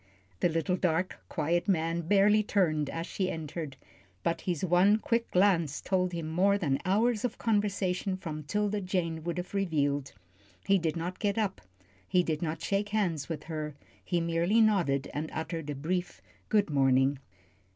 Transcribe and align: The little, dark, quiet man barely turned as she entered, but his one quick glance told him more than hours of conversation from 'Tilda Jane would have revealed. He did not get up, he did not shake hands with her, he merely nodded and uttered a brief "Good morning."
The 0.39 0.49
little, 0.49 0.77
dark, 0.77 1.19
quiet 1.29 1.67
man 1.67 2.01
barely 2.01 2.41
turned 2.41 2.89
as 2.89 3.05
she 3.05 3.29
entered, 3.29 3.77
but 4.23 4.41
his 4.41 4.65
one 4.65 4.97
quick 4.97 5.29
glance 5.29 5.79
told 5.79 6.11
him 6.11 6.27
more 6.27 6.57
than 6.57 6.81
hours 6.85 7.23
of 7.23 7.37
conversation 7.37 8.17
from 8.17 8.41
'Tilda 8.41 8.81
Jane 8.81 9.23
would 9.23 9.37
have 9.37 9.53
revealed. 9.53 10.13
He 10.65 10.79
did 10.79 10.95
not 10.95 11.19
get 11.19 11.37
up, 11.37 11.61
he 12.07 12.23
did 12.23 12.41
not 12.41 12.63
shake 12.63 12.89
hands 12.89 13.29
with 13.29 13.43
her, 13.43 13.75
he 14.03 14.19
merely 14.19 14.59
nodded 14.59 15.07
and 15.13 15.29
uttered 15.35 15.69
a 15.69 15.75
brief 15.75 16.19
"Good 16.49 16.71
morning." 16.71 17.19